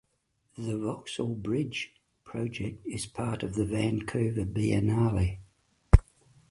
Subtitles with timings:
[0.57, 1.93] The "Voxel Bridge"
[2.23, 5.37] project is part of the Vancouver Biennale.